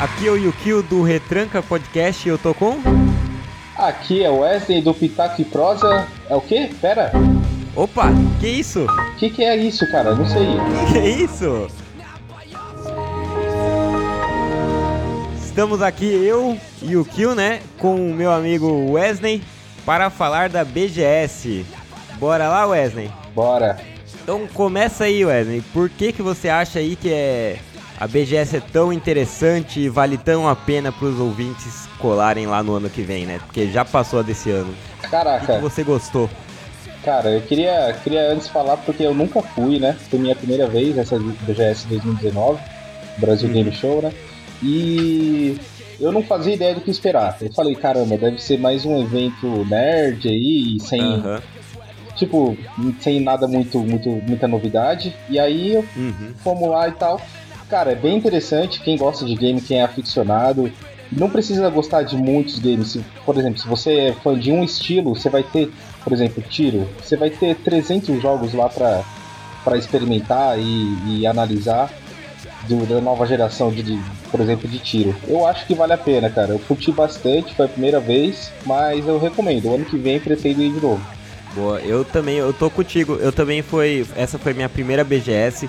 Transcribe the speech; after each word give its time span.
Aqui 0.00 0.26
é 0.26 0.30
o 0.30 0.36
Yukio 0.36 0.82
do 0.82 1.02
Retranca 1.02 1.62
Podcast 1.62 2.28
e 2.28 2.30
eu 2.30 2.36
tô 2.36 2.52
com. 2.52 2.78
Aqui 3.76 4.22
é 4.22 4.30
o 4.30 4.40
Wesley 4.40 4.82
do 4.82 4.92
Pitaco 4.92 5.40
e 5.40 5.44
Prosa. 5.44 6.06
É 6.28 6.34
o 6.34 6.40
quê? 6.40 6.70
Pera. 6.80 7.10
Opa, 7.74 8.10
que 8.38 8.46
isso? 8.46 8.84
O 8.84 9.16
que, 9.16 9.30
que 9.30 9.42
é 9.42 9.56
isso, 9.56 9.90
cara? 9.90 10.14
Não 10.14 10.26
sei. 10.26 10.46
Que 10.92 10.98
é 10.98 11.08
isso? 11.08 11.68
Estamos 15.42 15.80
aqui, 15.82 16.06
eu 16.06 16.58
e 16.82 16.96
o 16.96 17.04
Kill, 17.04 17.34
né? 17.34 17.60
Com 17.78 17.96
o 17.96 18.14
meu 18.14 18.30
amigo 18.30 18.92
Wesley 18.92 19.42
para 19.86 20.10
falar 20.10 20.48
da 20.48 20.64
BGS. 20.64 21.64
Bora 22.18 22.48
lá, 22.48 22.66
Wesley? 22.66 23.10
Bora. 23.34 23.78
Então 24.22 24.46
começa 24.46 25.04
aí, 25.04 25.24
Wesley. 25.24 25.62
Por 25.72 25.90
que, 25.90 26.12
que 26.12 26.22
você 26.22 26.48
acha 26.48 26.78
aí 26.78 26.96
que 26.96 27.12
é 27.12 27.58
a 27.98 28.06
BGS 28.06 28.56
é 28.56 28.60
tão 28.60 28.92
interessante 28.92 29.80
e 29.80 29.88
vale 29.88 30.18
tão 30.18 30.48
a 30.48 30.56
pena 30.56 30.90
para 30.90 31.06
os 31.06 31.20
ouvintes 31.20 31.86
colarem 31.98 32.46
lá 32.46 32.62
no 32.62 32.74
ano 32.74 32.90
que 32.90 33.02
vem, 33.02 33.24
né? 33.24 33.38
Porque 33.38 33.70
já 33.70 33.84
passou 33.84 34.22
desse 34.22 34.50
ano. 34.50 34.74
Caraca. 35.02 35.44
O 35.44 35.46
que, 35.46 35.52
que 35.54 35.60
você 35.60 35.84
gostou? 35.84 36.28
Cara, 37.04 37.30
eu 37.30 37.40
queria, 37.42 37.94
queria 38.02 38.32
antes 38.32 38.48
falar 38.48 38.78
porque 38.78 39.02
eu 39.02 39.14
nunca 39.14 39.42
fui, 39.42 39.78
né? 39.78 39.96
Foi 40.10 40.18
minha 40.18 40.34
primeira 40.34 40.66
vez 40.66 40.96
essa 40.98 41.18
BGS 41.18 41.86
2019, 41.86 42.60
Brasil 43.18 43.48
Game 43.50 43.70
Show, 43.72 44.02
né? 44.02 44.12
E 44.62 45.60
eu 46.00 46.10
não 46.10 46.22
fazia 46.22 46.54
ideia 46.54 46.74
do 46.74 46.80
que 46.80 46.90
esperar. 46.90 47.36
Eu 47.40 47.52
falei, 47.52 47.74
caramba, 47.74 48.16
deve 48.16 48.40
ser 48.42 48.58
mais 48.58 48.84
um 48.84 49.00
evento 49.02 49.64
nerd 49.66 50.28
aí, 50.28 50.78
sem. 50.80 51.02
Uhum. 51.02 51.38
Tipo, 52.16 52.56
sem 53.00 53.20
nada 53.20 53.48
muito, 53.48 53.78
muito, 53.80 54.08
muita 54.08 54.46
novidade. 54.46 55.14
E 55.28 55.38
aí 55.38 55.76
uhum. 55.96 56.32
fomos 56.42 56.68
lá 56.68 56.88
e 56.88 56.92
tal. 56.92 57.20
Cara, 57.68 57.92
é 57.92 57.94
bem 57.94 58.16
interessante. 58.16 58.80
Quem 58.80 58.96
gosta 58.96 59.24
de 59.24 59.34
game, 59.34 59.60
quem 59.60 59.80
é 59.80 59.82
aficionado, 59.82 60.70
não 61.10 61.30
precisa 61.30 61.68
gostar 61.70 62.02
de 62.02 62.16
muitos 62.16 62.58
games. 62.58 62.98
Por 63.24 63.36
exemplo, 63.36 63.60
se 63.60 63.66
você 63.66 63.92
é 63.92 64.12
fã 64.12 64.38
de 64.38 64.52
um 64.52 64.62
estilo, 64.62 65.14
você 65.14 65.28
vai 65.28 65.42
ter, 65.42 65.70
por 66.02 66.12
exemplo, 66.12 66.42
tiro. 66.42 66.88
Você 67.02 67.16
vai 67.16 67.30
ter 67.30 67.56
300 67.56 68.20
jogos 68.20 68.52
lá 68.52 68.68
para 68.68 69.76
experimentar 69.76 70.58
e, 70.58 71.20
e 71.20 71.26
analisar 71.26 71.90
do, 72.68 72.86
da 72.86 73.00
nova 73.00 73.26
geração 73.26 73.70
de, 73.70 73.82
de, 73.82 74.00
por 74.30 74.40
exemplo, 74.40 74.68
de 74.68 74.78
tiro. 74.78 75.14
Eu 75.26 75.46
acho 75.46 75.66
que 75.66 75.74
vale 75.74 75.92
a 75.92 75.98
pena, 75.98 76.30
cara. 76.30 76.52
Eu 76.52 76.58
curti 76.58 76.90
bastante, 76.92 77.54
foi 77.54 77.66
a 77.66 77.68
primeira 77.68 78.00
vez, 78.00 78.52
mas 78.64 79.06
eu 79.06 79.18
recomendo. 79.18 79.66
O 79.66 79.74
ano 79.74 79.84
que 79.84 79.96
vem 79.96 80.20
pretendo 80.20 80.62
ir 80.62 80.72
de 80.72 80.80
novo. 80.80 81.02
Boa, 81.54 81.80
eu 81.80 82.04
também, 82.04 82.36
eu 82.36 82.52
tô 82.52 82.68
contigo. 82.68 83.14
Eu 83.14 83.32
também 83.32 83.62
foi, 83.62 84.06
essa 84.16 84.38
foi 84.38 84.52
minha 84.52 84.68
primeira 84.68 85.04
BGS 85.04 85.68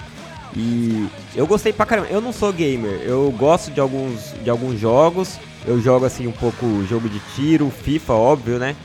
e 0.55 1.07
eu 1.35 1.45
gostei 1.45 1.71
pra 1.71 1.85
caramba. 1.85 2.07
Eu 2.09 2.21
não 2.21 2.33
sou 2.33 2.51
gamer, 2.51 3.01
eu 3.03 3.31
gosto 3.37 3.69
de 3.71 3.79
alguns, 3.79 4.33
de 4.43 4.49
alguns 4.49 4.79
jogos. 4.79 5.37
Eu 5.65 5.79
jogo 5.81 6.05
assim 6.05 6.27
um 6.27 6.31
pouco 6.31 6.83
jogo 6.85 7.09
de 7.09 7.19
tiro, 7.35 7.69
FIFA, 7.69 8.13
óbvio, 8.13 8.57
né? 8.57 8.75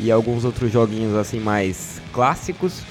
E 0.00 0.10
alguns 0.10 0.44
outros 0.44 0.70
joguinhos 0.70 1.14
assim 1.16 1.40
mais 1.40 2.00
clássicos. 2.12 2.82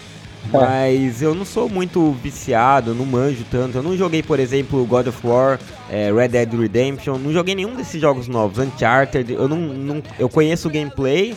É. 0.53 0.57
Mas 0.57 1.21
eu 1.21 1.33
não 1.33 1.45
sou 1.45 1.67
muito 1.67 2.11
viciado, 2.23 2.93
não 2.93 3.05
manjo 3.05 3.45
tanto. 3.49 3.77
Eu 3.77 3.83
não 3.83 3.97
joguei, 3.97 4.21
por 4.21 4.39
exemplo, 4.39 4.85
God 4.85 5.07
of 5.07 5.25
War, 5.25 5.59
é, 5.89 6.11
Red 6.11 6.29
Dead 6.29 6.53
Redemption, 6.53 7.17
não 7.17 7.31
joguei 7.31 7.55
nenhum 7.55 7.75
desses 7.75 7.99
jogos 7.99 8.27
novos, 8.27 8.59
Uncharted. 8.59 9.33
Eu 9.33 9.47
não, 9.47 9.57
não 9.57 10.03
eu 10.19 10.29
conheço 10.29 10.67
o 10.67 10.71
gameplay, 10.71 11.35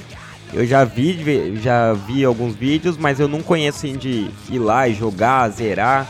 eu 0.53 0.67
já 0.67 0.85
vi, 0.85 1.57
já 1.63 1.93
vi 1.93 2.25
alguns 2.25 2.55
vídeos, 2.55 2.97
mas 2.97 3.21
eu 3.21 3.29
não 3.29 3.43
conheço 3.43 3.79
assim, 3.79 3.97
de 3.97 4.31
ir 4.51 4.59
lá 4.59 4.89
e 4.89 4.95
jogar, 4.95 5.49
zerar. 5.49 6.07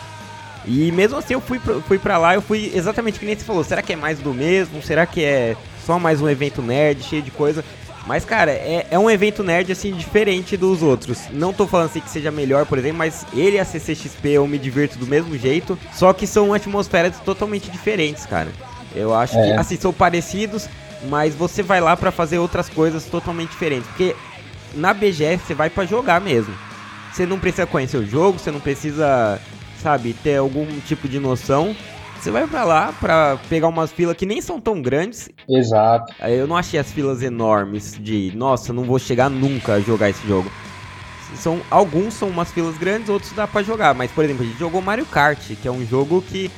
E 0.66 0.92
mesmo 0.92 1.18
assim 1.18 1.34
eu 1.34 1.40
fui 1.40 1.58
pra, 1.58 1.80
fui 1.80 1.98
pra 1.98 2.18
lá, 2.18 2.34
eu 2.34 2.42
fui 2.42 2.70
exatamente 2.74 3.18
que 3.18 3.26
nem 3.26 3.36
você 3.36 3.44
falou, 3.44 3.64
será 3.64 3.82
que 3.82 3.92
é 3.92 3.96
mais 3.96 4.18
do 4.18 4.32
mesmo? 4.32 4.82
Será 4.82 5.06
que 5.06 5.24
é 5.24 5.56
só 5.84 5.98
mais 5.98 6.20
um 6.20 6.28
evento 6.28 6.62
nerd, 6.62 7.02
cheio 7.02 7.22
de 7.22 7.30
coisa? 7.30 7.64
Mas, 8.06 8.24
cara, 8.24 8.50
é, 8.50 8.86
é 8.90 8.98
um 8.98 9.10
evento 9.10 9.42
nerd, 9.42 9.70
assim, 9.70 9.92
diferente 9.92 10.56
dos 10.56 10.82
outros. 10.82 11.28
Não 11.30 11.52
tô 11.52 11.66
falando 11.66 11.90
assim 11.90 12.00
que 12.00 12.10
seja 12.10 12.30
melhor, 12.30 12.66
por 12.66 12.78
exemplo, 12.78 12.98
mas 12.98 13.26
ele 13.34 13.56
e 13.56 13.60
a 13.60 13.64
CCXP 13.64 14.30
eu 14.30 14.46
me 14.46 14.58
divirto 14.58 14.98
do 14.98 15.06
mesmo 15.06 15.36
jeito. 15.36 15.78
Só 15.92 16.12
que 16.12 16.26
são 16.26 16.52
atmosferas 16.54 17.20
totalmente 17.20 17.70
diferentes, 17.70 18.24
cara. 18.26 18.48
Eu 18.94 19.14
acho 19.14 19.38
é. 19.38 19.42
que, 19.42 19.52
assim, 19.52 19.76
são 19.76 19.92
parecidos, 19.92 20.68
mas 21.08 21.34
você 21.34 21.62
vai 21.62 21.80
lá 21.80 21.96
para 21.96 22.10
fazer 22.10 22.38
outras 22.38 22.68
coisas 22.68 23.04
totalmente 23.04 23.50
diferentes. 23.50 23.86
Porque 23.88 24.14
na 24.74 24.92
BGS 24.92 25.44
você 25.46 25.54
vai 25.54 25.70
para 25.70 25.84
jogar 25.84 26.20
mesmo. 26.20 26.54
Você 27.12 27.26
não 27.26 27.38
precisa 27.38 27.66
conhecer 27.66 27.96
o 27.96 28.06
jogo, 28.06 28.38
você 28.38 28.50
não 28.50 28.60
precisa, 28.60 29.40
sabe, 29.82 30.12
ter 30.12 30.36
algum 30.36 30.66
tipo 30.80 31.08
de 31.08 31.18
noção. 31.18 31.74
Você 32.20 32.30
vai 32.30 32.46
para 32.46 32.64
lá 32.64 32.92
para 33.00 33.38
pegar 33.48 33.68
umas 33.68 33.90
filas 33.90 34.16
que 34.16 34.26
nem 34.26 34.40
são 34.40 34.60
tão 34.60 34.80
grandes. 34.82 35.28
Exato. 35.48 36.14
Eu 36.20 36.46
não 36.46 36.56
achei 36.56 36.78
as 36.78 36.92
filas 36.92 37.22
enormes 37.22 37.96
de, 37.98 38.30
nossa, 38.36 38.72
não 38.72 38.84
vou 38.84 38.98
chegar 38.98 39.30
nunca 39.30 39.74
a 39.74 39.80
jogar 39.80 40.10
esse 40.10 40.26
jogo. 40.28 40.50
São 41.36 41.60
alguns 41.70 42.14
são 42.14 42.28
umas 42.28 42.52
filas 42.52 42.76
grandes, 42.76 43.08
outros 43.08 43.32
dá 43.32 43.46
para 43.46 43.62
jogar, 43.62 43.94
mas 43.94 44.10
por 44.10 44.24
exemplo, 44.24 44.42
a 44.42 44.46
gente 44.46 44.58
jogou 44.58 44.82
Mario 44.82 45.06
Kart, 45.06 45.38
que 45.60 45.66
é 45.66 45.70
um 45.70 45.86
jogo 45.86 46.22
que 46.22 46.50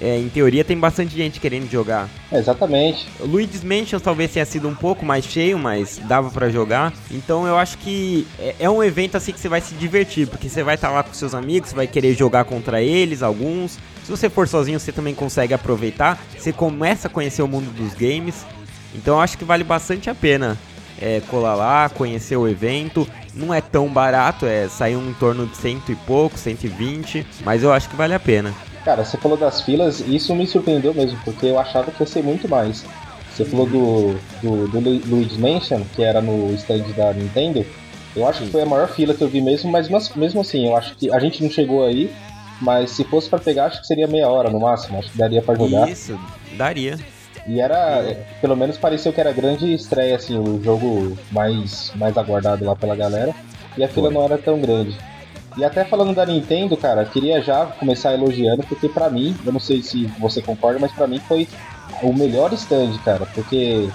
é, 0.00 0.18
em 0.18 0.28
teoria 0.28 0.64
tem 0.64 0.78
bastante 0.78 1.16
gente 1.16 1.40
querendo 1.40 1.70
jogar. 1.70 2.08
exatamente. 2.32 3.06
O 3.20 3.26
Luigi's 3.26 3.64
Mansion 3.64 3.98
talvez 3.98 4.32
tenha 4.32 4.44
sido 4.44 4.68
um 4.68 4.74
pouco 4.74 5.04
mais 5.04 5.24
cheio, 5.24 5.58
mas 5.58 6.00
dava 6.04 6.30
para 6.30 6.48
jogar. 6.48 6.92
Então 7.10 7.46
eu 7.46 7.56
acho 7.56 7.78
que 7.78 8.26
é, 8.38 8.54
é, 8.60 8.70
um 8.70 8.82
evento 8.82 9.16
assim 9.16 9.32
que 9.32 9.40
você 9.40 9.48
vai 9.48 9.60
se 9.60 9.74
divertir, 9.74 10.26
porque 10.28 10.48
você 10.48 10.62
vai 10.62 10.76
estar 10.76 10.88
tá 10.88 10.94
lá 10.94 11.02
com 11.02 11.12
seus 11.12 11.34
amigos, 11.34 11.72
vai 11.72 11.86
querer 11.86 12.14
jogar 12.14 12.44
contra 12.44 12.80
eles, 12.82 13.22
alguns. 13.22 13.78
Se 14.04 14.10
você 14.10 14.30
for 14.30 14.48
sozinho, 14.48 14.78
você 14.78 14.92
também 14.92 15.14
consegue 15.14 15.52
aproveitar. 15.52 16.18
Você 16.36 16.52
começa 16.52 17.08
a 17.08 17.10
conhecer 17.10 17.42
o 17.42 17.48
mundo 17.48 17.70
dos 17.72 17.92
games. 17.94 18.46
Então 18.94 19.14
eu 19.14 19.20
acho 19.20 19.36
que 19.36 19.44
vale 19.44 19.64
bastante 19.64 20.08
a 20.08 20.14
pena 20.14 20.56
é, 21.00 21.20
colar 21.28 21.54
lá, 21.54 21.88
conhecer 21.88 22.36
o 22.36 22.48
evento. 22.48 23.06
Não 23.34 23.52
é 23.52 23.60
tão 23.60 23.88
barato, 23.88 24.46
é 24.46 24.68
sair 24.68 24.96
um 24.96 25.10
em 25.10 25.14
torno 25.14 25.46
de 25.46 25.56
cento 25.56 25.92
e 25.92 25.94
pouco, 25.94 26.38
120, 26.38 27.26
mas 27.44 27.62
eu 27.62 27.72
acho 27.72 27.88
que 27.88 27.96
vale 27.96 28.14
a 28.14 28.20
pena. 28.20 28.52
Cara, 28.88 29.04
você 29.04 29.18
falou 29.18 29.36
das 29.36 29.60
filas, 29.60 30.00
isso 30.00 30.34
me 30.34 30.46
surpreendeu 30.46 30.94
mesmo, 30.94 31.20
porque 31.22 31.44
eu 31.44 31.58
achava 31.58 31.90
que 31.90 32.02
ia 32.02 32.06
ser 32.06 32.22
muito 32.22 32.48
mais. 32.48 32.86
Você 33.30 33.44
falou 33.44 33.66
do, 33.66 34.14
do, 34.40 34.66
do 34.66 34.80
Luigi 35.10 35.38
Mansion, 35.38 35.82
que 35.94 36.02
era 36.02 36.22
no 36.22 36.50
stand 36.54 36.84
da 36.96 37.12
Nintendo. 37.12 37.66
Eu 38.16 38.26
acho 38.26 38.44
que 38.44 38.50
foi 38.50 38.62
a 38.62 38.64
maior 38.64 38.88
fila 38.88 39.12
que 39.12 39.20
eu 39.20 39.28
vi 39.28 39.42
mesmo, 39.42 39.70
mas 39.70 39.90
mesmo 39.90 40.40
assim, 40.40 40.68
eu 40.68 40.74
acho 40.74 40.94
que 40.96 41.12
a 41.12 41.18
gente 41.18 41.42
não 41.42 41.50
chegou 41.50 41.84
aí, 41.84 42.10
mas 42.62 42.92
se 42.92 43.04
fosse 43.04 43.28
para 43.28 43.38
pegar, 43.38 43.66
acho 43.66 43.82
que 43.82 43.86
seria 43.86 44.06
meia 44.06 44.26
hora 44.26 44.48
no 44.48 44.58
máximo. 44.58 44.98
Acho 44.98 45.10
que 45.10 45.18
daria 45.18 45.42
para 45.42 45.58
jogar. 45.58 45.86
Isso, 45.86 46.18
daria. 46.56 46.98
E 47.46 47.60
era, 47.60 48.16
pelo 48.40 48.56
menos 48.56 48.78
pareceu 48.78 49.12
que 49.12 49.20
era 49.20 49.34
grande 49.34 49.70
estreia, 49.70 50.16
assim, 50.16 50.38
o 50.38 50.64
jogo 50.64 51.14
mais, 51.30 51.92
mais 51.94 52.16
aguardado 52.16 52.64
lá 52.64 52.74
pela 52.74 52.96
galera. 52.96 53.34
E 53.76 53.84
a 53.84 53.88
fila 53.88 54.10
não 54.10 54.24
era 54.24 54.38
tão 54.38 54.58
grande. 54.58 54.96
E 55.58 55.64
até 55.64 55.84
falando 55.84 56.14
da 56.14 56.24
Nintendo, 56.24 56.76
cara, 56.76 57.04
queria 57.04 57.42
já 57.42 57.66
começar 57.66 58.14
elogiando, 58.14 58.62
porque 58.62 58.88
para 58.88 59.10
mim, 59.10 59.36
eu 59.44 59.52
não 59.52 59.58
sei 59.58 59.82
se 59.82 60.06
você 60.18 60.40
concorda, 60.40 60.78
mas 60.78 60.92
para 60.92 61.08
mim 61.08 61.18
foi 61.18 61.48
o 62.00 62.12
melhor 62.12 62.52
stand, 62.52 62.96
cara, 63.04 63.26
porque 63.34 63.88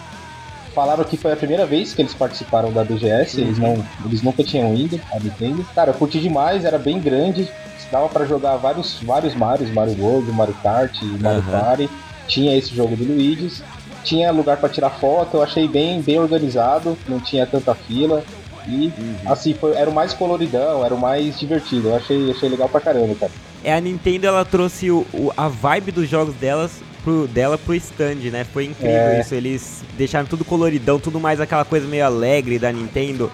falaram 0.75 1.05
que 1.05 1.15
foi 1.15 1.31
a 1.31 1.37
primeira 1.37 1.65
vez 1.65 1.93
que 1.93 2.01
eles 2.01 2.13
participaram 2.13 2.69
da 2.73 2.83
BGS, 2.83 3.39
uhum. 3.39 3.47
eles, 3.47 3.57
não, 3.59 3.85
eles 4.05 4.21
nunca 4.21 4.43
tinham 4.43 4.75
ido 4.75 4.99
a 5.13 5.19
Nintendo. 5.19 5.65
Cara, 5.73 5.91
eu 5.91 5.93
curti 5.93 6.19
demais, 6.19 6.65
era 6.65 6.77
bem 6.77 6.99
grande, 6.99 7.49
dava 7.89 8.09
para 8.09 8.25
jogar 8.25 8.57
vários, 8.57 8.99
vários 9.01 9.33
Marios, 9.33 9.71
Mario 9.71 9.95
World, 10.03 10.29
Mario 10.33 10.55
Kart, 10.61 11.01
Mario 11.21 11.43
uhum. 11.45 11.59
Party, 11.59 11.89
tinha 12.27 12.57
esse 12.57 12.75
jogo 12.75 12.93
do 12.97 13.05
Luigi, 13.05 13.63
tinha 14.03 14.31
lugar 14.31 14.57
para 14.57 14.67
tirar 14.67 14.89
foto, 14.89 15.37
eu 15.37 15.43
achei 15.43 15.65
bem, 15.65 16.01
bem 16.01 16.19
organizado, 16.19 16.97
não 17.07 17.21
tinha 17.21 17.45
tanta 17.45 17.73
fila. 17.73 18.21
E 18.67 18.93
uhum. 18.97 19.15
assim, 19.25 19.53
foi, 19.53 19.75
era 19.75 19.89
o 19.89 19.93
mais 19.93 20.13
coloridão, 20.13 20.85
era 20.85 20.93
o 20.93 20.99
mais 20.99 21.39
divertido. 21.39 21.89
Eu 21.89 21.95
achei, 21.95 22.31
achei 22.31 22.49
legal 22.49 22.69
pra 22.69 22.79
caramba, 22.79 23.15
cara. 23.15 23.31
É, 23.63 23.73
a 23.73 23.79
Nintendo 23.79 24.27
ela 24.27 24.43
trouxe 24.43 24.91
o, 24.91 25.05
o 25.13 25.31
a 25.35 25.47
vibe 25.47 25.91
dos 25.91 26.09
jogos 26.09 26.35
delas 26.35 26.71
pro, 27.03 27.27
dela 27.27 27.57
pro 27.57 27.75
stand, 27.75 28.31
né? 28.31 28.43
Foi 28.43 28.65
incrível 28.65 28.97
é. 28.97 29.21
isso. 29.21 29.35
Eles 29.35 29.83
deixaram 29.97 30.25
tudo 30.25 30.45
coloridão, 30.45 30.99
tudo 30.99 31.19
mais 31.19 31.39
aquela 31.39 31.65
coisa 31.65 31.87
meio 31.87 32.05
alegre 32.05 32.57
da 32.57 32.71
Nintendo. 32.71 33.31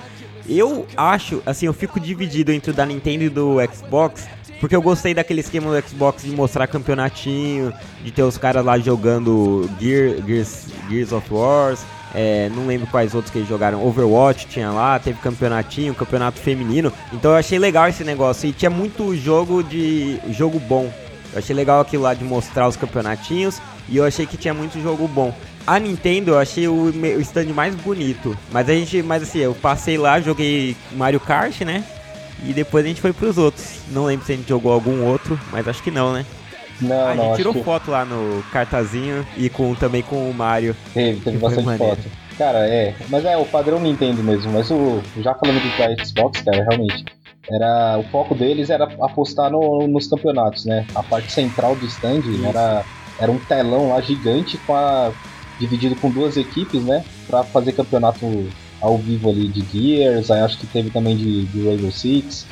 Eu 0.48 0.88
acho, 0.98 1.44
assim, 1.46 1.68
eu 1.68 1.74
fico 1.74 2.00
dividido 2.00 2.52
entre 2.52 2.72
o 2.72 2.74
da 2.74 2.86
Nintendo 2.86 3.24
e 3.24 3.30
do 3.30 3.58
Xbox, 3.72 4.28
porque 4.60 4.76
eu 4.76 4.82
gostei 4.82 5.14
daquele 5.14 5.42
esquema 5.42 5.70
do 5.70 5.88
Xbox 5.88 6.24
de 6.24 6.32
mostrar 6.32 6.66
campeonatinho, 6.68 7.72
de 8.04 8.12
ter 8.12 8.24
os 8.24 8.38
caras 8.38 8.66
lá 8.66 8.78
jogando 8.80 9.70
Gear, 9.80 10.16
Gears, 10.26 10.66
Gears 10.90 11.12
of 11.12 11.32
Wars. 11.32 11.82
É, 12.14 12.50
não 12.50 12.66
lembro 12.66 12.88
quais 12.88 13.14
outros 13.14 13.32
que 13.32 13.40
eles 13.40 13.50
jogaram. 13.50 13.86
Overwatch 13.86 14.48
tinha 14.48 14.72
lá, 14.72 14.98
teve 15.00 15.20
campeonatinho, 15.20 15.94
campeonato 15.94 16.40
feminino. 16.40 16.92
Então 17.14 17.32
eu 17.32 17.38
achei 17.38 17.60
legal 17.60 17.88
esse 17.88 18.04
negócio. 18.04 18.50
E 18.50 18.52
tinha 18.52 18.70
muito 18.70 19.16
jogo 19.16 19.64
de. 19.64 20.20
jogo 20.32 20.60
bom. 20.60 20.92
Eu 21.32 21.40
achei 21.40 21.56
legal 21.56 21.80
aquilo 21.80 22.04
lá 22.04 22.14
de 22.14 22.24
mostrar 22.24 22.68
os 22.68 22.76
campeonatinhos. 22.76 23.62
E 23.88 23.98
eu 23.98 24.06
achei 24.06 24.26
que 24.26 24.38
tinha 24.38 24.54
muito 24.54 24.82
jogo 24.82 25.08
bom. 25.08 25.34
A 25.66 25.80
Nintendo 25.80 26.32
eu 26.32 26.40
achei 26.40 26.68
o, 26.68 26.92
o 26.92 27.22
stand 27.22 27.54
mais 27.54 27.76
bonito. 27.76 28.38
Mas 28.52 28.70
a 28.70 28.74
gente. 28.74 29.02
Mas 29.04 29.24
assim, 29.24 29.40
eu 29.40 29.54
passei 29.54 29.98
lá, 29.98 30.20
joguei 30.20 30.76
Mario 30.94 31.20
Kart, 31.20 31.62
né? 31.62 31.84
E 32.44 32.54
depois 32.54 32.86
a 32.86 32.88
gente 32.88 33.02
foi 33.02 33.14
pros 33.14 33.38
outros. 33.38 33.80
Não 33.92 34.06
lembro 34.06 34.26
se 34.26 34.32
a 34.32 34.36
gente 34.36 34.48
jogou 34.48 34.72
algum 34.72 35.04
outro, 35.04 35.40
mas 35.52 35.68
acho 35.68 35.84
que 35.84 35.92
não, 35.92 36.14
né? 36.14 36.26
Não, 36.82 37.08
a 37.08 37.16
gente 37.16 37.36
tirou 37.38 37.54
que 37.54 37.64
foto 37.64 37.92
lá 37.92 38.06
no 38.06 38.44
cartazinho 38.52 39.26
e 39.38 39.50
com, 39.50 39.74
também 39.76 40.02
com 40.02 40.30
o 40.30 40.34
Mario. 40.34 40.76
teve, 40.94 41.20
teve 41.22 41.38
bastante 41.38 41.66
maneiro. 41.66 41.96
foto. 42.02 42.10
Cara, 42.38 42.68
é, 42.70 42.96
mas 43.10 43.26
é 43.26 43.36
o 43.38 43.46
padrão 43.46 43.80
Nintendo 43.82 44.24
mesmo, 44.24 44.54
mas 44.54 44.72
o 44.72 45.02
já 45.18 45.34
falando 45.36 45.60
do 45.60 46.06
Xbox, 46.06 46.42
cara, 46.42 46.64
realmente 46.64 47.04
era 47.52 47.98
o 47.98 48.04
foco 48.10 48.36
deles 48.36 48.70
era 48.70 48.86
apostar 49.02 49.52
no- 49.52 49.88
nos 49.88 50.08
campeonatos, 50.08 50.66
né? 50.66 50.86
A 50.96 51.02
parte 51.04 51.32
central 51.32 51.76
do 51.76 51.86
stand 51.86 52.22
era 52.48 52.86
era 53.20 53.30
um 53.32 53.38
telão 53.40 53.90
lá 53.90 54.00
gigante 54.00 54.58
com 54.60 54.74
a 54.74 55.12
dividido 55.60 55.96
com 55.98 56.10
duas 56.10 56.38
equipes, 56.38 56.82
né? 56.86 57.04
Pra 57.28 57.44
fazer 57.44 57.74
campeonato 57.74 58.48
ao 58.80 58.98
vivo 58.98 59.30
ali 59.30 59.50
de 59.50 59.62
Gears, 59.62 60.32
aí 60.32 60.40
acho 60.40 60.58
que 60.58 60.68
teve 60.68 60.90
também 60.90 61.18
de, 61.18 61.46
de 61.48 61.66
Rainbow 61.66 61.92
Six. 61.92 62.48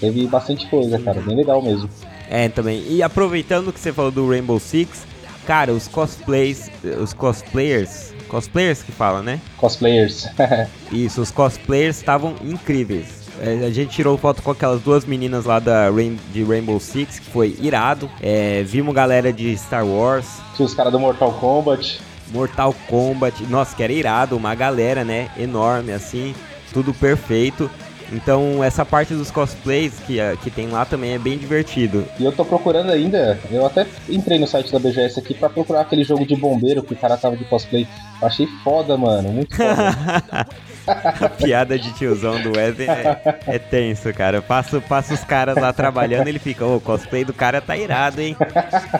Teve 0.00 0.26
bastante 0.26 0.66
coisa, 0.68 0.98
cara, 0.98 1.20
bem 1.20 1.36
legal 1.36 1.60
mesmo. 1.62 1.90
É, 2.28 2.48
também. 2.48 2.84
E 2.88 3.02
aproveitando 3.02 3.72
que 3.72 3.78
você 3.80 3.92
falou 3.92 4.10
do 4.10 4.28
Rainbow 4.28 4.58
Six, 4.58 5.06
cara, 5.46 5.72
os 5.72 5.86
cosplays, 5.88 6.70
os 7.00 7.12
cosplayers, 7.12 8.12
cosplayers 8.28 8.82
que 8.82 8.92
fala, 8.92 9.22
né? 9.22 9.40
Cosplayers. 9.56 10.26
Isso, 10.90 11.20
os 11.20 11.30
cosplayers 11.30 11.96
estavam 11.96 12.34
incríveis. 12.42 13.24
É, 13.40 13.66
a 13.66 13.70
gente 13.70 13.90
tirou 13.90 14.16
foto 14.16 14.42
com 14.42 14.50
aquelas 14.50 14.80
duas 14.80 15.04
meninas 15.04 15.44
lá 15.44 15.58
da 15.58 15.90
Rain- 15.90 16.18
de 16.32 16.42
Rainbow 16.42 16.80
Six, 16.80 17.18
que 17.18 17.30
foi 17.30 17.54
irado. 17.60 18.10
É, 18.22 18.62
vimos 18.66 18.94
galera 18.94 19.30
de 19.32 19.56
Star 19.58 19.86
Wars, 19.86 20.26
Tinha 20.56 20.64
os 20.66 20.72
caras 20.74 20.90
do 20.90 20.98
Mortal 20.98 21.32
Kombat. 21.34 22.00
Mortal 22.32 22.74
Kombat. 22.88 23.44
Nossa, 23.44 23.76
que 23.76 23.82
era 23.82 23.92
irado, 23.92 24.36
uma 24.36 24.54
galera, 24.54 25.04
né? 25.04 25.30
Enorme 25.38 25.92
assim, 25.92 26.34
tudo 26.72 26.92
perfeito. 26.94 27.70
Então, 28.12 28.62
essa 28.62 28.84
parte 28.84 29.14
dos 29.14 29.30
cosplays 29.30 29.94
que, 30.06 30.20
ah, 30.20 30.36
que 30.36 30.50
tem 30.50 30.68
lá 30.68 30.84
também 30.84 31.14
é 31.14 31.18
bem 31.18 31.36
divertido. 31.36 32.06
E 32.18 32.24
eu 32.24 32.32
tô 32.32 32.44
procurando 32.44 32.90
ainda, 32.90 33.38
eu 33.50 33.66
até 33.66 33.86
entrei 34.08 34.38
no 34.38 34.46
site 34.46 34.72
da 34.72 34.78
BGS 34.78 35.18
aqui 35.18 35.34
pra 35.34 35.48
procurar 35.48 35.80
aquele 35.80 36.04
jogo 36.04 36.26
de 36.26 36.36
bombeiro 36.36 36.82
que 36.82 36.92
o 36.92 36.96
cara 36.96 37.16
tava 37.16 37.36
de 37.36 37.44
cosplay. 37.44 37.86
Achei 38.22 38.46
foda, 38.62 38.96
mano, 38.96 39.30
muito 39.30 39.54
foda. 39.56 40.46
A 40.86 41.28
piada 41.28 41.76
de 41.76 41.92
tiozão 41.94 42.40
do 42.40 42.56
Wesley 42.56 42.88
é, 42.88 43.40
é 43.48 43.58
tenso, 43.58 44.12
cara. 44.14 44.40
Passa, 44.40 44.80
passa 44.80 45.14
os 45.14 45.24
caras 45.24 45.56
lá 45.56 45.72
trabalhando 45.72 46.28
ele 46.28 46.38
fica, 46.38 46.64
ô, 46.64 46.76
o 46.76 46.80
cosplay 46.80 47.24
do 47.24 47.32
cara 47.32 47.60
tá 47.60 47.76
irado, 47.76 48.20
hein? 48.20 48.36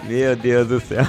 Meu 0.02 0.34
Deus 0.34 0.66
do 0.66 0.80
céu. 0.80 1.06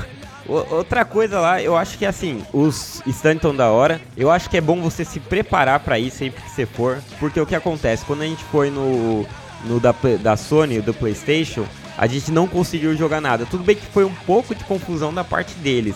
Outra 0.47 1.03
coisa 1.03 1.39
lá, 1.39 1.61
eu 1.61 1.75
acho 1.75 1.97
que 1.97 2.05
assim, 2.05 2.41
os 2.53 3.01
stands 3.05 3.41
tão 3.41 3.55
da 3.55 3.69
hora. 3.69 3.99
Eu 4.15 4.31
acho 4.31 4.49
que 4.49 4.57
é 4.57 4.61
bom 4.61 4.81
você 4.81 5.03
se 5.03 5.19
preparar 5.19 5.81
pra 5.81 5.99
ir 5.99 6.09
sempre 6.09 6.41
que 6.41 6.49
você 6.49 6.65
for. 6.65 6.99
Porque 7.19 7.39
o 7.39 7.45
que 7.45 7.55
acontece? 7.55 8.05
Quando 8.05 8.21
a 8.21 8.25
gente 8.25 8.43
foi 8.45 8.69
no, 8.69 9.25
no 9.65 9.79
da, 9.79 9.93
da 10.21 10.37
Sony, 10.37 10.79
do 10.79 10.93
PlayStation, 10.93 11.65
a 11.97 12.07
gente 12.07 12.31
não 12.31 12.47
conseguiu 12.47 12.95
jogar 12.95 13.19
nada. 13.19 13.45
Tudo 13.45 13.63
bem 13.63 13.75
que 13.75 13.85
foi 13.87 14.05
um 14.05 14.13
pouco 14.25 14.55
de 14.55 14.63
confusão 14.63 15.13
da 15.13 15.23
parte 15.23 15.53
deles. 15.55 15.95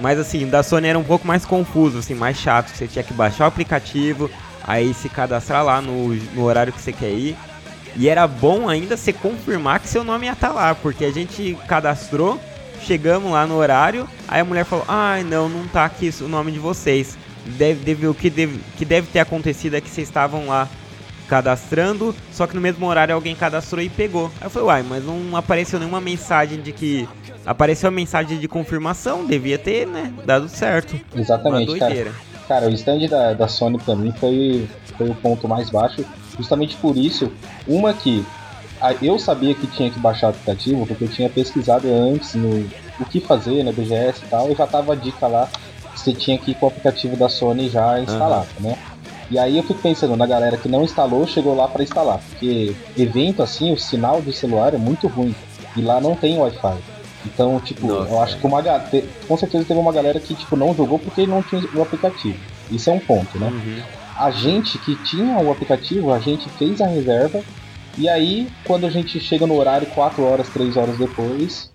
Mas 0.00 0.18
assim, 0.18 0.48
da 0.48 0.62
Sony 0.62 0.88
era 0.88 0.98
um 0.98 1.04
pouco 1.04 1.26
mais 1.26 1.44
confuso, 1.44 1.98
assim, 1.98 2.14
mais 2.14 2.36
chato. 2.36 2.68
Você 2.74 2.88
tinha 2.88 3.04
que 3.04 3.14
baixar 3.14 3.44
o 3.44 3.48
aplicativo, 3.48 4.28
aí 4.64 4.92
se 4.92 5.08
cadastrar 5.08 5.64
lá 5.64 5.80
no, 5.80 6.14
no 6.14 6.42
horário 6.42 6.72
que 6.72 6.80
você 6.80 6.92
quer 6.92 7.10
ir. 7.10 7.36
E 7.96 8.08
era 8.08 8.26
bom 8.26 8.68
ainda 8.68 8.96
você 8.96 9.12
confirmar 9.12 9.78
que 9.78 9.86
seu 9.86 10.02
nome 10.02 10.26
ia 10.26 10.32
estar 10.32 10.52
lá, 10.52 10.74
porque 10.74 11.04
a 11.04 11.12
gente 11.12 11.56
cadastrou, 11.68 12.40
chegamos 12.84 13.32
lá 13.32 13.46
no 13.46 13.56
horário, 13.56 14.08
aí 14.28 14.40
a 14.40 14.44
mulher 14.44 14.64
falou: 14.64 14.84
Ai, 14.86 15.24
não, 15.24 15.48
não 15.48 15.66
tá 15.66 15.84
aqui 15.84 16.10
o 16.20 16.28
nome 16.28 16.52
de 16.52 16.58
vocês. 16.58 17.16
Deve, 17.44 17.84
deve, 17.84 18.06
o 18.06 18.14
que 18.14 18.30
deve, 18.30 18.60
que 18.76 18.84
deve 18.84 19.06
ter 19.08 19.20
acontecido 19.20 19.74
é 19.74 19.80
que 19.80 19.90
vocês 19.90 20.08
estavam 20.08 20.46
lá 20.46 20.68
cadastrando, 21.28 22.14
só 22.32 22.46
que 22.46 22.54
no 22.54 22.60
mesmo 22.60 22.86
horário 22.86 23.14
alguém 23.14 23.34
cadastrou 23.34 23.82
e 23.82 23.88
pegou. 23.88 24.30
Aí 24.40 24.46
eu 24.46 24.50
falei, 24.50 24.68
uai, 24.68 24.82
mas 24.82 25.04
não 25.04 25.36
apareceu 25.36 25.78
nenhuma 25.78 26.00
mensagem 26.00 26.60
de 26.60 26.72
que. 26.72 27.08
Apareceu 27.46 27.88
a 27.88 27.92
mensagem 27.92 28.38
de 28.38 28.48
confirmação, 28.48 29.26
devia 29.26 29.58
ter, 29.58 29.86
né? 29.86 30.14
Dado 30.24 30.48
certo. 30.48 30.98
Uma 31.12 31.20
Exatamente, 31.20 31.78
cara. 31.78 31.94
doideira. 31.94 32.12
Cara, 32.48 32.66
o 32.68 32.70
stand 32.70 33.06
da, 33.06 33.34
da 33.34 33.48
Sony 33.48 33.78
pra 33.78 33.94
mim 33.94 34.12
foi, 34.12 34.66
foi 34.96 35.10
o 35.10 35.14
ponto 35.14 35.46
mais 35.46 35.68
baixo. 35.68 36.04
Justamente 36.38 36.74
por 36.76 36.96
isso, 36.96 37.30
uma 37.66 37.92
que 37.92 38.24
eu 39.00 39.18
sabia 39.18 39.54
que 39.54 39.66
tinha 39.66 39.90
que 39.90 39.98
baixar 39.98 40.28
o 40.28 40.30
aplicativo, 40.30 40.86
porque 40.86 41.04
eu 41.04 41.08
tinha 41.08 41.30
pesquisado 41.30 41.88
antes 41.92 42.34
no 42.34 42.68
o 43.00 43.04
que 43.04 43.20
fazer 43.20 43.62
na 43.64 43.72
BGS 43.72 44.22
e 44.24 44.28
tal, 44.28 44.50
e 44.50 44.54
já 44.54 44.66
tava 44.66 44.92
a 44.92 44.96
dica 44.96 45.26
lá 45.26 45.48
que 45.92 46.00
você 46.00 46.12
tinha 46.12 46.38
que 46.38 46.52
ir 46.52 46.54
com 46.54 46.66
o 46.66 46.68
aplicativo 46.68 47.16
da 47.16 47.28
Sony 47.28 47.68
já 47.68 48.00
instalado, 48.00 48.48
né? 48.60 48.76
E 49.30 49.38
aí 49.38 49.56
eu 49.56 49.62
fico 49.62 49.80
pensando 49.80 50.16
na 50.16 50.26
galera 50.26 50.56
que 50.56 50.68
não 50.68 50.84
instalou, 50.84 51.26
chegou 51.26 51.56
lá 51.56 51.66
pra 51.66 51.82
instalar, 51.82 52.20
porque 52.30 52.74
evento 52.96 53.42
assim, 53.42 53.72
o 53.72 53.78
sinal 53.78 54.20
do 54.20 54.32
celular 54.32 54.74
é 54.74 54.78
muito 54.78 55.08
ruim 55.08 55.34
e 55.76 55.80
lá 55.80 56.00
não 56.00 56.14
tem 56.14 56.38
Wi-Fi. 56.38 56.76
Então, 57.26 57.58
tipo, 57.58 57.86
Nossa, 57.86 58.10
eu 58.10 58.22
acho 58.22 58.38
que 58.38 58.46
uma 58.46 58.62
com 59.26 59.36
certeza 59.36 59.64
teve 59.64 59.80
uma 59.80 59.92
galera 59.92 60.20
que 60.20 60.34
tipo 60.34 60.56
não 60.56 60.74
jogou 60.74 60.98
porque 60.98 61.26
não 61.26 61.42
tinha 61.42 61.62
o 61.74 61.82
aplicativo. 61.82 62.38
Isso 62.70 62.90
é 62.90 62.92
um 62.92 63.00
ponto, 63.00 63.38
né? 63.38 63.48
Uhum. 63.48 63.82
a 64.16 64.30
gente 64.30 64.78
que 64.78 64.94
tinha 64.96 65.38
o 65.38 65.50
aplicativo, 65.50 66.12
a 66.12 66.18
gente 66.18 66.48
fez 66.50 66.80
a 66.80 66.86
reserva. 66.86 67.42
E 67.96 68.08
aí, 68.08 68.48
quando 68.64 68.86
a 68.86 68.90
gente 68.90 69.20
chega 69.20 69.46
no 69.46 69.54
horário, 69.54 69.86
4 69.88 70.22
horas, 70.24 70.50
3 70.50 70.76
horas 70.76 70.98
depois, 70.98 71.72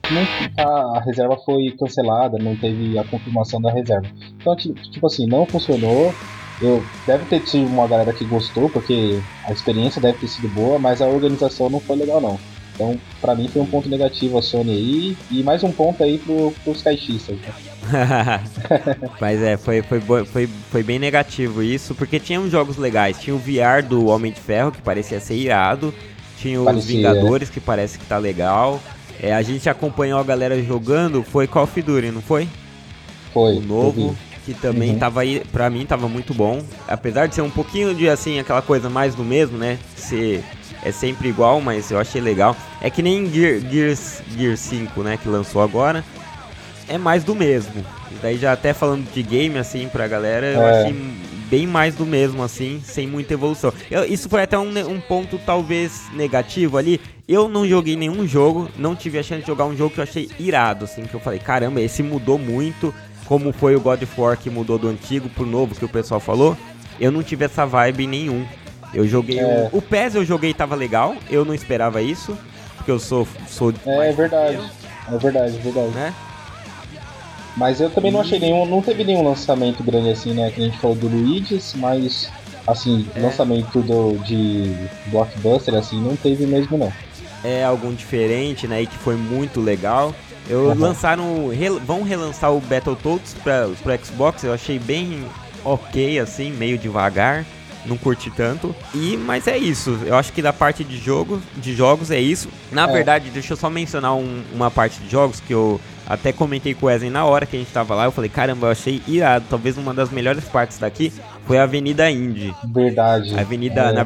a, 0.57 0.99
reserva 1.05 1.37
foi 1.37 1.71
cancelada, 1.79 2.37
não 2.37 2.57
teve 2.57 2.97
a 2.97 3.05
confirmação 3.05 3.61
da 3.61 3.71
reserva. 3.71 4.07
Então, 4.41 4.55
ti- 4.55 4.73
tipo 4.91 5.07
assim, 5.07 5.25
não 5.27 5.45
funcionou. 5.45 6.17
Eu, 6.59 6.85
deve 7.07 7.25
ter 7.25 7.45
sido 7.47 7.67
uma 7.67 7.87
galera 7.87 8.13
que 8.13 8.25
gostou, 8.25 8.69
porque 8.69 9.23
a 9.45 9.53
experiência 9.53 10.01
deve 10.01 10.17
ter 10.17 10.27
sido 10.27 10.49
boa, 10.49 10.77
mas 10.77 11.01
a 11.01 11.07
organização 11.07 11.69
não 11.69 11.79
foi 11.79 11.95
legal, 11.95 12.19
não. 12.19 12.37
Então, 12.79 12.97
pra 13.19 13.35
mim, 13.35 13.49
foi 13.49 13.61
um 13.61 13.65
ponto 13.65 13.89
negativo 13.89 14.37
a 14.37 14.41
Sony 14.41 14.71
aí, 14.71 15.17
e 15.29 15.43
mais 15.43 15.61
um 15.65 15.71
ponto 15.71 16.01
aí 16.01 16.17
pro, 16.17 16.53
pros 16.63 16.81
caixistas. 16.81 17.35
Né? 17.35 17.49
Mas 19.19 19.41
é, 19.41 19.57
foi, 19.57 19.81
foi, 19.81 19.99
foi, 20.25 20.47
foi 20.47 20.83
bem 20.83 20.97
negativo 20.97 21.61
isso, 21.61 21.93
porque 21.93 22.21
tinha 22.21 22.39
uns 22.39 22.49
jogos 22.49 22.77
legais. 22.77 23.19
Tinha 23.19 23.35
o 23.35 23.39
VR 23.39 23.83
do 23.85 24.05
Homem 24.07 24.31
de 24.31 24.39
Ferro, 24.39 24.71
que 24.71 24.81
parecia 24.81 25.19
ser 25.19 25.35
irado. 25.35 25.93
Tinha 26.37 26.57
os 26.57 26.65
Parecia, 26.65 26.95
Vingadores, 26.95 27.49
que 27.49 27.59
parece 27.59 27.99
que 27.99 28.05
tá 28.05 28.17
legal. 28.17 28.81
É, 29.21 29.33
a 29.33 29.41
gente 29.41 29.69
acompanhou 29.69 30.17
a 30.17 30.23
galera 30.23 30.63
jogando, 30.63 31.21
foi 31.21 31.47
Call 31.47 31.63
of 31.63 31.81
Duty, 31.81 32.11
não 32.11 32.21
foi? 32.21 32.47
Foi. 33.33 33.57
o 33.57 33.61
novo, 33.61 34.15
que 34.45 34.53
também 34.53 34.93
Uhum. 34.93 34.99
tava 34.99 35.19
aí, 35.19 35.41
pra 35.51 35.69
mim 35.69 35.85
tava 35.85 36.07
muito 36.07 36.33
bom. 36.33 36.63
Apesar 36.87 37.27
de 37.27 37.35
ser 37.35 37.41
um 37.41 37.49
pouquinho 37.49 37.93
de 37.93 38.07
assim, 38.07 38.39
aquela 38.39 38.61
coisa 38.61 38.89
mais 38.89 39.15
do 39.15 39.23
mesmo, 39.25 39.57
né? 39.57 39.77
Ser 39.97 40.41
é 40.83 40.91
sempre 40.91 41.29
igual, 41.29 41.59
mas 41.61 41.91
eu 41.91 41.99
achei 41.99 42.21
legal. 42.21 42.55
É 42.81 42.89
que 42.89 43.01
nem 43.01 43.29
Gear, 43.31 43.59
Gears, 43.59 44.21
Gear 44.37 44.55
5, 44.57 45.01
né, 45.03 45.17
que 45.21 45.27
lançou 45.27 45.61
agora. 45.61 46.03
É 46.87 46.97
mais 46.97 47.23
do 47.23 47.35
mesmo. 47.35 47.85
E 48.11 48.15
daí 48.21 48.37
já 48.37 48.51
até 48.53 48.73
falando 48.73 49.11
de 49.11 49.21
game 49.21 49.57
assim 49.57 49.87
pra 49.87 50.07
galera, 50.07 50.47
eu 50.47 50.61
É. 50.61 50.81
achei 50.81 50.95
bem 51.49 51.67
mais 51.67 51.95
do 51.95 52.05
mesmo 52.05 52.41
assim, 52.43 52.81
sem 52.83 53.07
muita 53.07 53.33
evolução. 53.33 53.71
Eu- 53.89 54.05
isso 54.05 54.27
foi 54.29 54.41
até 54.43 54.57
um, 54.57 54.69
um 54.89 54.99
ponto 54.99 55.39
talvez 55.45 56.03
negativo 56.13 56.77
ali. 56.77 56.99
Eu 57.27 57.47
não 57.47 57.67
joguei 57.67 57.95
nenhum 57.95 58.27
jogo, 58.27 58.69
não 58.77 58.95
tive 58.95 59.19
a 59.19 59.23
chance 59.23 59.41
de 59.41 59.47
jogar 59.47 59.65
um 59.65 59.75
jogo 59.77 59.93
que 59.93 59.99
eu 59.99 60.03
achei 60.03 60.29
irado, 60.39 60.85
assim, 60.85 61.03
que 61.03 61.13
eu 61.13 61.19
falei, 61.19 61.39
caramba, 61.39 61.79
esse 61.81 62.01
mudou 62.01 62.39
muito, 62.39 62.93
como 63.25 63.51
foi 63.53 63.75
o 63.75 63.79
God 63.79 64.01
of 64.01 64.19
War 64.21 64.35
que 64.37 64.49
mudou 64.49 64.79
do 64.79 64.87
antigo 64.89 65.29
pro 65.29 65.45
novo 65.45 65.75
que 65.75 65.85
o 65.85 65.89
pessoal 65.89 66.19
falou. 66.19 66.57
Eu 66.99 67.11
não 67.11 67.21
tive 67.21 67.45
essa 67.45 67.65
vibe 67.67 68.07
nenhum. 68.07 68.45
Eu 68.93 69.07
joguei 69.07 69.39
É. 69.39 69.69
o, 69.71 69.77
o 69.77 69.81
PES 69.81 70.15
eu 70.15 70.25
joguei 70.25 70.53
tava 70.53 70.75
legal, 70.75 71.15
eu 71.29 71.45
não 71.45 71.53
esperava 71.53 72.01
isso, 72.01 72.37
porque 72.75 72.89
eu 72.91 72.99
sou 72.99 73.27
sou 73.47 73.73
É 73.85 73.97
mais 73.97 74.15
verdade. 74.15 74.59
É 75.11 75.17
verdade, 75.17 75.55
é 75.57 75.59
verdade. 75.59 75.89
né? 75.89 76.13
Mas 77.57 77.81
eu 77.81 77.89
também 77.89 78.11
não 78.11 78.21
achei 78.21 78.39
nenhum, 78.39 78.65
não 78.65 78.81
teve 78.81 79.03
nenhum 79.03 79.23
lançamento 79.27 79.83
grande 79.83 80.09
assim, 80.11 80.33
né? 80.33 80.49
Que 80.51 80.61
a 80.61 80.65
gente 80.65 80.77
falou 80.77 80.95
do 80.95 81.07
Luigi's, 81.07 81.73
mas 81.75 82.31
assim, 82.65 83.07
É. 83.15 83.19
lançamento 83.19 83.81
do, 83.81 84.17
de 84.23 84.73
blockbuster 85.07 85.73
assim, 85.75 85.99
não 86.01 86.15
teve 86.15 86.45
mesmo 86.45 86.77
não. 86.77 86.91
é 87.43 87.63
algum 87.63 87.93
diferente, 87.93 88.67
né? 88.67 88.81
E 88.83 88.87
que 88.87 88.97
foi 88.97 89.15
muito 89.15 89.59
legal. 89.59 90.13
Eu 90.47 90.67
Uhum. 90.69 90.79
lançaram, 90.79 91.47
rel- 91.49 91.79
vão 91.79 92.01
relançar 92.03 92.51
o 92.53 92.59
Battletoads 92.59 93.35
para 93.43 93.69
pro 93.83 94.05
Xbox. 94.05 94.43
Eu 94.43 94.53
achei 94.53 94.79
bem 94.79 95.23
ok, 95.63 96.19
assim, 96.19 96.51
meio 96.51 96.77
devagar. 96.77 97.45
Não 97.85 97.97
curti 97.97 98.29
tanto. 98.29 98.75
E 98.93 99.15
mas 99.17 99.47
é 99.47 99.57
isso. 99.57 99.97
Eu 100.05 100.15
acho 100.15 100.33
que 100.33 100.41
da 100.41 100.51
parte 100.51 100.83
de 100.83 100.97
jogo, 100.97 101.41
de 101.57 101.73
jogos 101.75 102.11
é 102.11 102.19
isso. 102.19 102.49
Na 102.71 102.87
É. 102.89 102.91
verdade, 102.91 103.29
deixa 103.29 103.53
eu 103.53 103.57
só 103.57 103.69
mencionar 103.69 104.13
um- 104.15 104.43
uma 104.53 104.69
parte 104.69 104.99
de 104.99 105.09
jogos 105.09 105.39
que 105.39 105.53
eu 105.53 105.79
até 106.07 106.33
comentei 106.33 106.73
com 106.73 106.85
o 106.85 106.89
Wesley 106.89 107.09
na 107.09 107.23
hora 107.25 107.45
que 107.45 107.55
a 107.55 107.59
gente 107.59 107.71
tava 107.71 107.95
lá. 107.95 108.05
Eu 108.05 108.11
falei, 108.11 108.29
caramba, 108.29 108.67
eu 108.67 108.71
achei 108.71 109.01
irado. 109.07 109.45
Talvez 109.49 109.77
uma 109.77 109.93
das 109.93 110.09
melhores 110.09 110.43
partes 110.45 110.77
daqui 110.77 111.13
foi 111.47 111.57
a 111.57 111.63
Avenida 111.63 112.09
Indy. 112.11 112.53
Verdade. 112.65 113.33
A 113.37 113.41
Avenida, 113.41 113.81
É. 113.81 113.91
na 113.93 114.01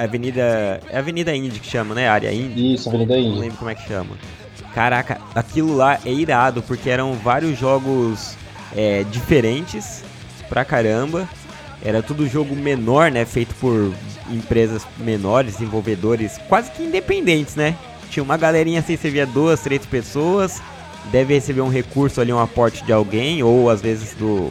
a 0.00 0.02
Avenida, 0.04 0.80
é 0.90 0.96
a 0.96 0.98
Avenida 0.98 1.34
Indy 1.34 1.60
que 1.60 1.66
chama, 1.70 1.94
né? 1.94 2.08
Área 2.08 2.32
Indy. 2.32 2.74
Isso, 2.74 2.88
Avenida 2.88 3.14
Não 3.16 3.22
Indy. 3.22 3.38
lembro 3.40 3.56
como 3.56 3.70
é 3.70 3.74
que 3.74 3.86
chama. 3.88 4.10
Caraca, 4.74 5.18
aquilo 5.34 5.74
lá 5.76 5.98
é 6.04 6.12
irado, 6.12 6.60
porque 6.62 6.90
eram 6.90 7.12
vários 7.14 7.58
jogos 7.58 8.36
é, 8.76 9.04
diferentes 9.04 10.02
pra 10.48 10.64
caramba. 10.64 11.28
Era 11.84 12.02
tudo 12.02 12.26
jogo 12.26 12.56
menor, 12.56 13.10
né? 13.10 13.24
Feito 13.26 13.54
por 13.56 13.92
empresas 14.30 14.86
menores, 14.98 15.52
desenvolvedores 15.52 16.38
quase 16.48 16.70
que 16.70 16.82
independentes, 16.82 17.54
né? 17.54 17.76
Tinha 18.10 18.22
uma 18.22 18.36
galerinha 18.36 18.80
assim, 18.80 18.96
você 18.96 19.10
via 19.10 19.26
duas, 19.26 19.60
três 19.60 19.84
pessoas, 19.84 20.62
deve 21.12 21.34
receber 21.34 21.60
um 21.60 21.68
recurso 21.68 22.20
ali, 22.20 22.32
um 22.32 22.38
aporte 22.38 22.82
de 22.84 22.92
alguém, 22.92 23.42
ou 23.42 23.68
às 23.68 23.82
vezes 23.82 24.14
do. 24.14 24.50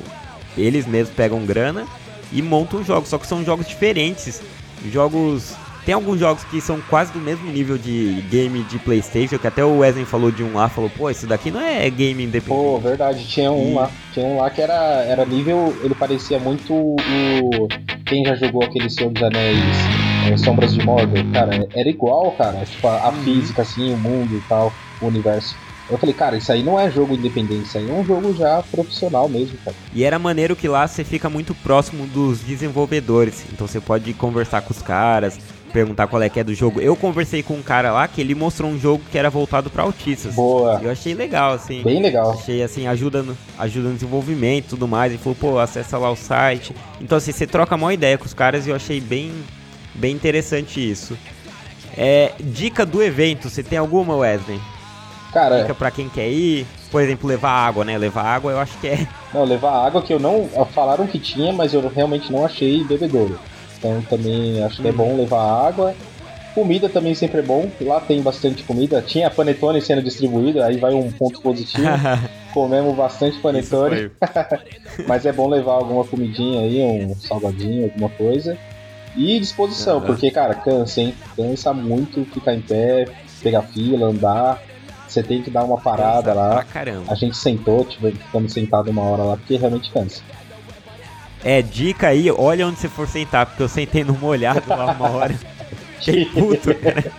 Eles 0.55 0.85
mesmos 0.85 1.15
pegam 1.15 1.43
grana 1.45 1.87
e 2.31 2.41
montam 2.41 2.83
jogos, 2.83 3.09
só 3.09 3.17
que 3.17 3.25
são 3.25 3.43
jogos 3.43 3.67
diferentes. 3.67 4.41
Jogos. 4.91 5.55
Tem 5.85 5.93
alguns 5.93 6.19
jogos 6.19 6.43
que 6.45 6.61
são 6.61 6.79
quase 6.89 7.11
do 7.11 7.19
mesmo 7.19 7.51
nível 7.51 7.77
de 7.77 8.23
game 8.29 8.63
de 8.63 8.79
Playstation, 8.79 9.37
que 9.37 9.47
até 9.47 9.65
o 9.65 9.79
Wesley 9.79 10.05
falou 10.05 10.31
de 10.31 10.41
um 10.41 10.53
lá, 10.53 10.69
falou, 10.69 10.89
pô, 10.89 11.09
isso 11.09 11.27
daqui 11.27 11.51
não 11.51 11.59
é 11.59 11.89
game 11.89 12.23
independente. 12.23 12.57
Pô, 12.57 12.79
verdade, 12.79 13.25
tinha 13.27 13.51
um 13.51 13.71
e... 13.71 13.73
lá. 13.73 13.91
Tinha 14.13 14.25
um 14.25 14.37
lá 14.37 14.49
que 14.49 14.61
era, 14.61 15.03
era 15.03 15.25
nível, 15.25 15.75
ele 15.83 15.93
parecia 15.93 16.39
muito 16.39 16.73
o. 16.73 16.95
Quem 18.05 18.23
já 18.25 18.35
jogou 18.35 18.63
aquele 18.63 18.89
Senhor 18.89 19.11
dos 19.11 19.23
Anéis, 19.23 19.59
é, 20.31 20.37
Sombras 20.37 20.73
de 20.73 20.85
Mordor, 20.85 21.23
cara, 21.33 21.67
era 21.75 21.89
igual, 21.89 22.31
cara. 22.31 22.63
Tipo, 22.65 22.87
a, 22.87 23.01
a 23.01 23.09
uhum. 23.09 23.23
física, 23.23 23.61
assim, 23.63 23.93
o 23.93 23.97
mundo 23.97 24.37
e 24.37 24.41
tal, 24.47 24.71
o 25.01 25.07
universo. 25.07 25.55
Eu 25.89 25.97
falei, 25.97 26.15
cara, 26.15 26.37
isso 26.37 26.51
aí 26.51 26.63
não 26.63 26.79
é 26.79 26.89
jogo 26.89 27.13
independente, 27.13 27.65
isso 27.65 27.77
aí 27.77 27.89
é 27.89 27.93
um 27.93 28.05
jogo 28.05 28.33
já 28.33 28.63
profissional 28.71 29.27
mesmo, 29.27 29.57
cara. 29.65 29.75
E 29.93 30.03
era 30.03 30.17
maneiro 30.17 30.55
que 30.55 30.67
lá 30.67 30.87
você 30.87 31.03
fica 31.03 31.29
muito 31.29 31.53
próximo 31.53 32.07
dos 32.07 32.39
desenvolvedores, 32.39 33.43
então 33.51 33.67
você 33.67 33.81
pode 33.81 34.13
conversar 34.13 34.61
com 34.61 34.71
os 34.71 34.81
caras, 34.81 35.37
perguntar 35.73 36.07
qual 36.07 36.21
é 36.21 36.29
que 36.29 36.39
é 36.39 36.43
do 36.43 36.53
jogo. 36.53 36.79
Eu 36.79 36.95
conversei 36.95 37.41
com 37.41 37.55
um 37.55 37.63
cara 37.63 37.91
lá 37.91 38.07
que 38.07 38.21
ele 38.21 38.35
mostrou 38.35 38.69
um 38.69 38.79
jogo 38.79 39.03
que 39.11 39.17
era 39.17 39.29
voltado 39.29 39.69
para 39.69 39.83
autistas. 39.83 40.35
Boa. 40.35 40.79
Eu 40.81 40.91
achei 40.91 41.15
legal, 41.15 41.53
assim. 41.53 41.81
Bem 41.81 42.01
legal. 42.01 42.31
Achei, 42.31 42.61
assim, 42.61 42.87
ajuda 42.87 43.23
no, 43.23 43.35
ajuda 43.57 43.89
no 43.89 43.95
desenvolvimento 43.95 44.65
e 44.65 44.69
tudo 44.69 44.87
mais. 44.87 45.11
E 45.11 45.17
falou, 45.17 45.35
pô, 45.35 45.59
acessa 45.59 45.97
lá 45.97 46.11
o 46.11 46.15
site. 46.15 46.73
Então, 47.01 47.17
assim, 47.17 47.31
você 47.31 47.47
troca 47.47 47.75
uma 47.75 47.93
ideia 47.93 48.17
com 48.17 48.25
os 48.25 48.33
caras 48.33 48.67
e 48.67 48.69
eu 48.69 48.75
achei 48.75 49.01
bem, 49.01 49.31
bem 49.95 50.13
interessante 50.13 50.79
isso. 50.79 51.17
É, 51.97 52.31
dica 52.39 52.85
do 52.85 53.01
evento, 53.03 53.49
você 53.49 53.63
tem 53.63 53.77
alguma, 53.77 54.15
Wesley? 54.15 54.59
Cara, 55.33 55.61
Dica 55.61 55.73
pra 55.73 55.89
quem 55.89 56.07
quer 56.07 56.29
ir. 56.29 56.65
Por 56.91 57.01
exemplo, 57.01 57.27
levar 57.27 57.49
água, 57.49 57.83
né? 57.83 57.97
Levar 57.97 58.23
água 58.23 58.51
eu 58.51 58.59
acho 58.59 58.77
que 58.77 58.87
é. 58.87 59.07
Não, 59.33 59.43
levar 59.43 59.87
água 59.87 60.03
que 60.03 60.13
eu 60.13 60.19
não. 60.19 60.47
Falaram 60.75 61.07
que 61.07 61.17
tinha, 61.17 61.51
mas 61.51 61.73
eu 61.73 61.87
realmente 61.89 62.31
não 62.31 62.45
achei 62.45 62.83
bebedouro. 62.83 63.39
Então 63.83 64.01
também 64.03 64.63
acho 64.63 64.81
que 64.81 64.87
é 64.87 64.91
bom 64.93 65.17
levar 65.17 65.67
água. 65.67 65.93
Comida 66.55 66.87
também 66.87 67.13
sempre 67.13 67.39
é 67.39 67.41
bom. 67.41 67.69
Lá 67.81 67.99
tem 67.99 68.21
bastante 68.21 68.63
comida. 68.63 69.01
Tinha 69.01 69.29
panetone 69.29 69.81
sendo 69.81 70.01
distribuída, 70.01 70.65
aí 70.65 70.77
vai 70.77 70.93
um 70.93 71.11
ponto 71.11 71.41
positivo. 71.41 71.89
Comemos 72.53 72.95
bastante 72.95 73.37
panetone. 73.39 74.11
mas 75.05 75.25
é 75.25 75.33
bom 75.33 75.49
levar 75.49 75.73
alguma 75.73 76.05
comidinha 76.05 76.61
aí, 76.61 76.81
um 76.81 77.15
salgadinho, 77.15 77.85
alguma 77.85 78.09
coisa. 78.09 78.57
E 79.17 79.39
disposição, 79.39 79.99
porque, 80.01 80.31
cara, 80.31 80.55
cansa, 80.55 81.01
hein? 81.01 81.13
Cansa 81.35 81.73
muito 81.73 82.25
ficar 82.25 82.53
em 82.53 82.61
pé, 82.61 83.05
pegar 83.41 83.63
fila, 83.63 84.07
andar. 84.07 84.61
Você 85.07 85.21
tem 85.21 85.41
que 85.43 85.51
dar 85.51 85.63
uma 85.63 85.77
parada 85.77 86.33
cansa 86.33 86.33
lá. 86.33 86.65
A 87.07 87.15
gente 87.15 87.35
sentou, 87.37 87.83
tipo, 87.85 88.09
ficamos 88.09 88.53
sentados 88.53 88.91
uma 88.91 89.03
hora 89.03 89.23
lá, 89.23 89.37
porque 89.37 89.57
realmente 89.57 89.91
cansa. 89.91 90.23
É, 91.43 91.61
dica 91.61 92.07
aí, 92.07 92.31
olha 92.31 92.67
onde 92.67 92.79
você 92.79 92.87
for 92.87 93.07
sentar, 93.07 93.45
porque 93.45 93.61
eu 93.63 93.67
sentei 93.67 94.03
no 94.03 94.13
molhado 94.13 94.63
lá 94.69 94.91
uma 94.91 95.09
hora. 95.09 95.35
Fiquei 95.99 96.25
puto, 96.31 96.73
cara. 96.75 97.11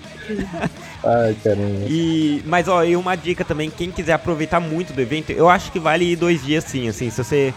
Ai, 1.05 1.37
caramba. 1.45 1.87
E, 1.87 2.43
mas 2.47 2.67
ó, 2.67 2.83
e 2.83 2.97
uma 2.97 3.15
dica 3.15 3.45
também, 3.45 3.71
quem 3.71 3.91
quiser 3.91 4.15
aproveitar 4.15 4.61
muito 4.61 4.93
do 4.93 5.01
evento, 5.01 5.31
eu 5.31 5.51
acho 5.51 5.71
que 5.71 5.79
vale 5.79 6.13
ir 6.13 6.17
dois 6.17 6.43
dias 6.43 6.65
sim, 6.65 6.89
assim, 6.89 7.11
se 7.11 7.23
você 7.23 7.55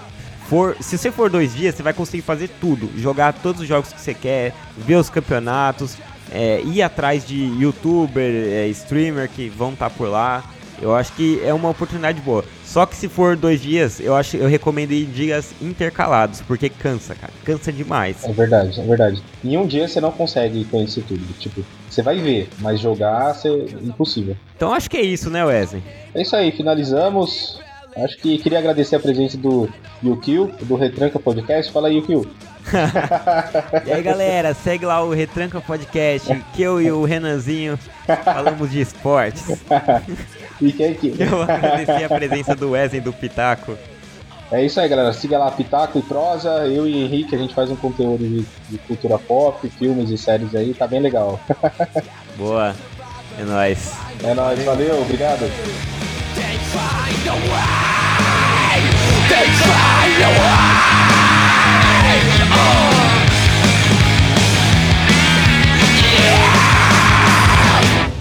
for, 0.49 0.75
se 0.81 0.97
você 0.97 1.09
for 1.11 1.29
dois 1.29 1.55
dias, 1.55 1.75
você 1.75 1.83
vai 1.83 1.93
conseguir 1.93 2.23
fazer 2.23 2.49
tudo, 2.59 2.89
jogar 2.97 3.33
todos 3.33 3.61
os 3.61 3.67
jogos 3.67 3.93
que 3.93 4.01
você 4.01 4.13
quer, 4.13 4.53
ver 4.77 4.95
os 4.95 5.09
campeonatos, 5.09 5.97
é, 6.31 6.61
ir 6.61 6.81
atrás 6.81 7.25
de 7.25 7.37
youtuber, 7.37 8.29
é, 8.29 8.67
streamer 8.67 9.29
que 9.29 9.49
vão 9.49 9.73
estar 9.73 9.89
tá 9.89 9.95
por 9.95 10.09
lá. 10.09 10.43
Eu 10.81 10.95
acho 10.95 11.13
que 11.13 11.41
é 11.43 11.53
uma 11.53 11.69
oportunidade 11.69 12.21
boa. 12.21 12.43
Só 12.67 12.85
que 12.85 12.97
se 12.97 13.07
for 13.07 13.37
dois 13.37 13.61
dias, 13.61 14.01
eu 14.01 14.13
acho 14.13 14.35
eu 14.35 14.47
recomendo 14.49 14.91
ir 14.91 15.05
dias 15.05 15.53
intercalados, 15.61 16.41
porque 16.41 16.67
cansa, 16.67 17.15
cara. 17.15 17.31
Cansa 17.45 17.71
demais. 17.71 18.25
É 18.25 18.31
verdade, 18.33 18.77
é 18.77 18.83
verdade. 18.83 19.23
Em 19.41 19.55
um 19.55 19.65
dia 19.65 19.87
você 19.87 20.01
não 20.01 20.11
consegue 20.11 20.65
conhecer 20.65 21.01
tudo. 21.07 21.25
Tipo, 21.39 21.63
você 21.89 22.01
vai 22.01 22.19
ver, 22.19 22.49
mas 22.59 22.81
jogar 22.81 23.37
é 23.45 23.49
impossível. 23.81 24.35
Então 24.53 24.73
acho 24.73 24.89
que 24.89 24.97
é 24.97 25.01
isso, 25.01 25.29
né, 25.29 25.45
Wesley? 25.45 25.81
É 26.13 26.21
isso 26.21 26.35
aí, 26.35 26.51
finalizamos. 26.51 27.57
Acho 27.95 28.17
que 28.17 28.37
queria 28.37 28.59
agradecer 28.59 28.97
a 28.97 28.99
presença 28.99 29.37
do 29.37 29.69
Yukio, 30.03 30.51
do 30.63 30.75
Retranca 30.75 31.17
Podcast. 31.17 31.71
Fala 31.71 31.87
aí, 31.87 31.95
Yukio. 31.95 32.29
e 33.85 33.91
aí 33.91 34.01
galera, 34.01 34.53
segue 34.53 34.85
lá 34.85 35.03
o 35.03 35.11
Retranca 35.11 35.61
Podcast, 35.61 36.33
que 36.53 36.61
eu 36.61 36.81
e 36.81 36.91
o 36.91 37.03
Renanzinho 37.03 37.77
falamos 38.23 38.71
de 38.71 38.81
esportes. 38.81 39.61
e 40.61 40.71
quem 40.71 40.93
que... 40.93 41.15
Eu 41.17 41.41
agradeci 41.43 42.03
a 42.03 42.09
presença 42.09 42.55
do 42.55 42.71
Wesley 42.71 43.01
do 43.01 43.13
Pitaco. 43.13 43.77
É 44.49 44.63
isso 44.63 44.79
aí, 44.79 44.87
galera. 44.87 45.11
Siga 45.11 45.37
lá 45.37 45.51
Pitaco 45.51 45.99
e 45.99 46.01
Prosa. 46.01 46.49
Eu 46.67 46.87
e 46.87 47.03
Henrique, 47.03 47.35
a 47.35 47.37
gente 47.37 47.53
faz 47.53 47.69
um 47.69 47.75
conteúdo 47.75 48.25
de, 48.25 48.45
de 48.69 48.77
cultura 48.79 49.19
pop, 49.19 49.69
filmes 49.69 50.09
e 50.09 50.17
séries 50.17 50.55
aí. 50.55 50.73
Tá 50.73 50.87
bem 50.87 51.01
legal. 51.01 51.39
Boa. 52.37 52.73
É 53.37 53.43
nóis. 53.43 53.93
É 54.23 54.33
nóis. 54.33 54.63
Valeu. 54.63 55.01
Obrigado. 55.01 55.41
They 56.33 56.57
find 56.71 57.27
a 57.27 57.33
way. 57.33 58.81
They 59.27 59.47
find 59.51 60.23
a 60.23 60.29
way. 60.39 60.96